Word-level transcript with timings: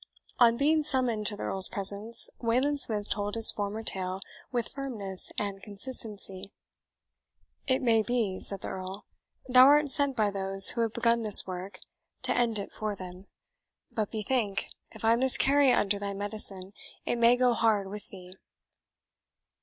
On 0.39 0.57
being 0.57 0.81
summoned 0.81 1.27
to 1.27 1.37
the 1.37 1.43
Earl's 1.43 1.69
presence, 1.69 2.27
Wayland 2.39 2.79
Smith 2.81 3.07
told 3.07 3.35
his 3.35 3.51
former 3.51 3.83
tale 3.83 4.19
with 4.51 4.69
firmness 4.69 5.31
and 5.37 5.61
consistency. 5.61 6.51
"It 7.67 7.83
may 7.83 8.01
be," 8.01 8.39
said 8.39 8.61
the 8.61 8.69
Earl, 8.69 9.05
"thou 9.47 9.65
art 9.67 9.89
sent 9.89 10.15
by 10.17 10.31
those 10.31 10.69
who 10.69 10.81
have 10.81 10.95
begun 10.95 11.21
this 11.21 11.45
work, 11.45 11.77
to 12.23 12.33
end 12.35 12.57
it 12.57 12.71
for 12.73 12.95
them; 12.95 13.27
but 13.91 14.09
bethink, 14.09 14.69
if 14.91 15.05
I 15.05 15.15
miscarry 15.15 15.71
under 15.71 15.99
thy 15.99 16.15
medicine, 16.15 16.73
it 17.05 17.17
may 17.17 17.35
go 17.35 17.53
hard 17.53 17.87
with 17.87 18.07
thee." 18.09 18.33